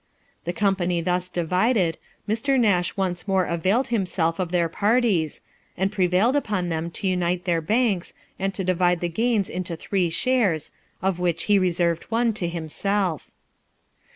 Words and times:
The 0.45 0.51
company 0.51 0.99
thus 0.99 1.29
divided, 1.29 1.99
Mr. 2.27 2.59
Nash 2.59 2.97
once 2.97 3.27
more 3.27 3.45
availed 3.45 3.89
himself 3.89 4.39
of 4.39 4.51
their 4.51 4.67
parties, 4.67 5.41
and 5.77 5.91
prevailed 5.91 6.35
upon 6.35 6.69
them 6.69 6.89
to 6.89 7.07
unite 7.07 7.45
their 7.45 7.61
banks, 7.61 8.15
and 8.39 8.51
to 8.55 8.63
divide 8.63 9.01
the 9.01 9.09
gains 9.09 9.47
into 9.47 9.75
three 9.75 10.09
shares, 10.09 10.71
of 11.03 11.19
which 11.19 11.43
he 11.43 11.59
reserved 11.59 12.05
one 12.05 12.33
to 12.33 12.49
himself. 12.49 13.29